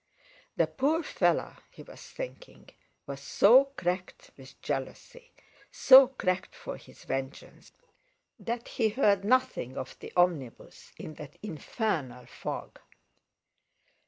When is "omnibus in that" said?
10.15-11.37